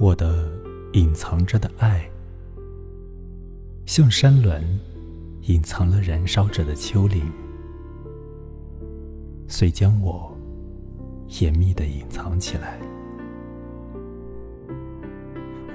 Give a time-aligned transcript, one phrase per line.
[0.00, 0.50] 我的
[0.94, 2.10] 隐藏着的爱，
[3.86, 4.60] 像山峦
[5.42, 7.22] 隐藏了燃烧着的丘陵，
[9.46, 10.36] 遂将我
[11.40, 12.80] 严密的隐藏起来。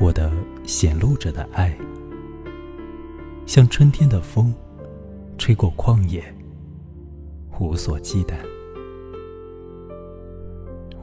[0.01, 0.29] 我的
[0.65, 1.73] 显露着的爱，
[3.45, 4.53] 像春天的风，
[5.37, 6.21] 吹过旷野，
[7.57, 8.33] 无所忌惮。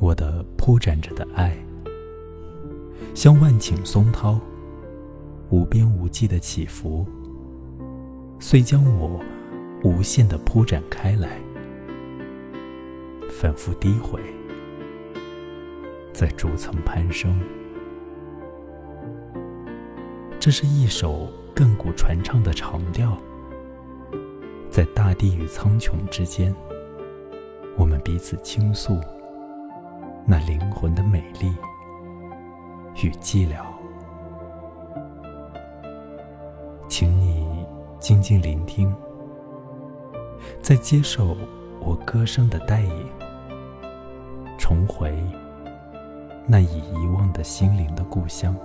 [0.00, 1.56] 我的铺展着的爱。
[3.14, 4.38] 像万顷松涛，
[5.50, 7.06] 无边无际的起伏，
[8.38, 9.20] 遂将我
[9.82, 11.38] 无限的铺展开来，
[13.30, 14.20] 反复低回，
[16.12, 17.38] 在逐层攀升。
[20.38, 23.16] 这是一首亘古传唱的长调，
[24.70, 26.54] 在大地与苍穹之间，
[27.76, 29.00] 我们彼此倾诉
[30.26, 31.52] 那灵魂的美丽。
[33.02, 33.62] 与寂寥，
[36.88, 37.46] 请你
[37.98, 38.94] 静静聆听，
[40.62, 41.36] 在接受
[41.80, 43.10] 我歌声的带影，
[44.58, 45.14] 重回
[46.46, 48.56] 那已遗忘的心灵的故乡，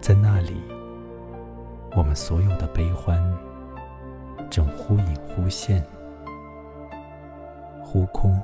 [0.00, 0.62] 在那里，
[1.96, 3.20] 我们所有的悲欢
[4.48, 5.84] 正忽隐忽现，
[7.82, 8.40] 忽空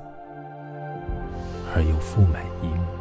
[1.73, 2.98] 而又复满盈。